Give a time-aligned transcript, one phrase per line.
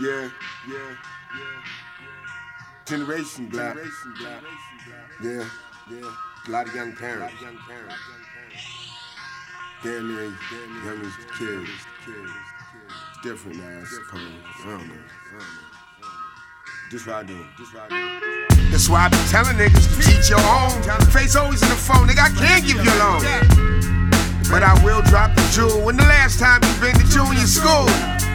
[0.00, 0.30] Yeah, yeah,
[0.68, 0.78] yeah.
[1.34, 1.58] yeah.
[2.86, 3.74] Generation black.
[3.74, 4.42] Generation black.
[5.20, 5.48] Yeah,
[5.90, 6.14] yeah.
[6.46, 7.34] A lot of young parents.
[7.42, 7.94] Young parents.
[9.82, 11.68] Damn near as kids.
[12.06, 14.20] It's different now, I suppose.
[14.20, 14.94] I don't know.
[14.94, 15.68] I don't know.
[16.90, 17.44] Just what I do.
[17.58, 18.70] Just what I do.
[18.70, 20.80] That's why I be telling niggas to teach your own.
[21.10, 22.22] Face always in the phone, nigga.
[22.22, 23.22] I can't give you a loan.
[24.48, 25.84] But I will drop the jewel.
[25.84, 28.27] When the last time you been to junior school?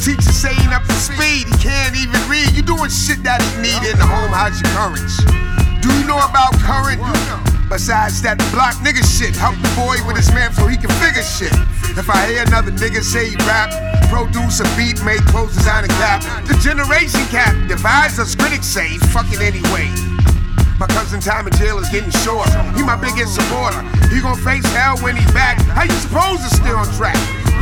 [0.00, 2.56] Teacher say ain't up to speed, he can't even read.
[2.56, 5.12] You doing shit that he need in the home, how's your courage?
[5.84, 7.04] Do you know about current?
[7.68, 11.20] Besides that block nigga shit, help the boy with his man so he can figure
[11.20, 11.52] shit.
[12.00, 13.70] If I hear another nigga say he rap,
[14.08, 18.34] produce a beat, make clothes, design a cap, the generation cap divides us.
[18.34, 19.92] Critics say fucking anyway.
[20.80, 22.48] My cousin time in jail is getting short.
[22.72, 23.84] He my biggest supporter.
[24.08, 25.60] He gon' face hell when he back.
[25.76, 26.49] How you suppose it's still on track?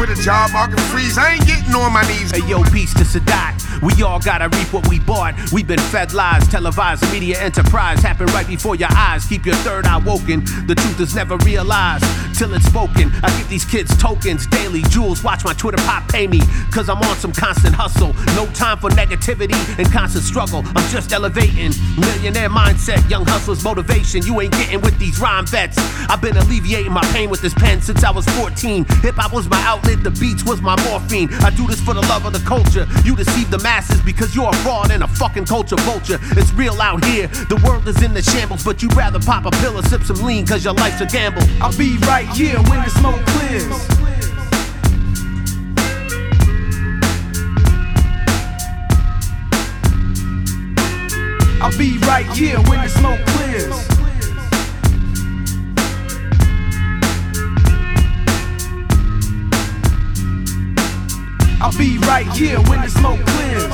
[0.09, 2.30] A job market freeze, I ain't getting on my knees.
[2.30, 3.67] Hey yo, peace to Sadat.
[3.82, 5.34] We all gotta reap what we bought.
[5.53, 9.25] We've been fed lies, televised media enterprise happen right before your eyes.
[9.27, 10.44] Keep your third eye woken.
[10.66, 12.05] The truth is never realized
[12.36, 13.11] till it's spoken.
[13.22, 14.83] I give these kids tokens daily.
[14.83, 16.41] Jewels, watch my Twitter pop pay me.
[16.70, 18.14] Cause I'm on some constant hustle.
[18.34, 20.62] No time for negativity and constant struggle.
[20.64, 21.72] I'm just elevating.
[21.98, 24.25] Millionaire mindset, young hustlers motivation.
[24.25, 25.77] You ain't getting with these rhyme vets.
[26.08, 28.84] I've been alleviating my pain with this pen since I was 14.
[29.03, 31.28] Hip hop was my outlet, the beats was my morphine.
[31.42, 32.86] I do this for the love of the culture.
[33.05, 36.19] You deceive the masses because you're a fraud and a fucking culture vulture.
[36.38, 37.27] It's real out here.
[37.52, 40.22] The world is in the shambles, but you'd rather pop a pill or sip some
[40.25, 41.42] lean cause your life's a gamble.
[41.60, 43.69] I'll be right here when the smoke clears.
[51.60, 53.97] I'll be right here when the smoke clears.
[62.09, 63.70] Right here when the smoke clears.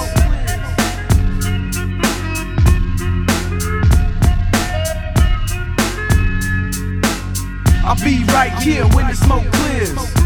[7.85, 10.24] I'll be right here when the smoke clears.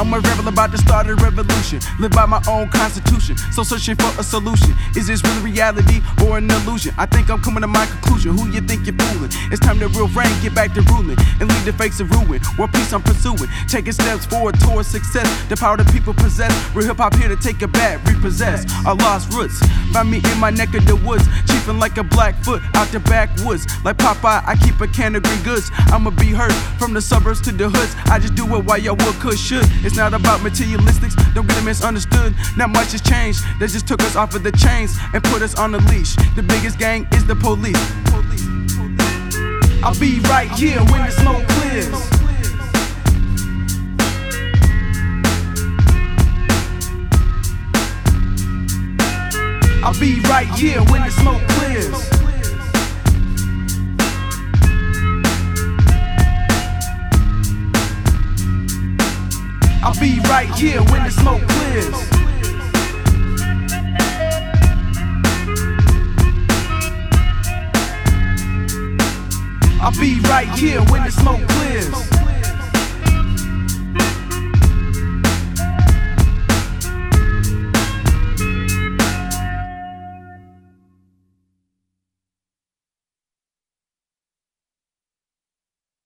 [0.00, 1.78] I'm a rebel about to start a revolution.
[1.98, 3.36] Live by my own constitution.
[3.52, 4.72] So searching for a solution.
[4.96, 6.94] Is this really reality or an illusion?
[6.96, 8.32] I think I'm coming to my conclusion.
[8.32, 9.28] Who you think you're fooling?
[9.52, 12.40] It's time to real reign, get back to ruling and leave the fakes of ruin.
[12.56, 13.44] World peace I'm pursuing.
[13.68, 15.28] Taking steps forward towards success.
[15.50, 16.50] The power that people possess.
[16.74, 19.60] Real hip hop here to take it back, repossess our lost roots.
[19.92, 23.66] Find me in my neck of the woods, chiefing like a blackfoot out the backwoods.
[23.84, 25.70] Like Popeye, I keep a can of green goods.
[25.92, 27.94] I'ma be hurt from the suburbs to the hoods.
[28.06, 29.68] I just do it while y'all would could should.
[29.84, 32.34] It's not about materialistics, don't get it misunderstood.
[32.56, 35.54] Not much has changed, they just took us off of the chains and put us
[35.58, 36.16] on the leash.
[36.36, 37.76] The biggest gang is the police.
[39.82, 42.20] I'll be right here when the smoke clears.
[49.82, 52.09] I'll be right here when the smoke clears.
[59.92, 61.94] I'll be right here when the smoke clears.
[69.80, 72.19] I'll be right here when the smoke clears.